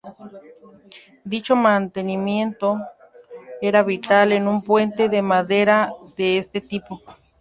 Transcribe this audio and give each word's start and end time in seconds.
Dicho 1.23 1.55
mantenimiento 1.55 2.79
era 3.61 3.83
vital 3.83 4.31
en 4.31 4.47
un 4.47 4.63
puente 4.63 5.09
de 5.09 5.21
madera 5.21 5.93
de 6.17 6.39
este 6.39 6.59
tipo. 6.59 7.03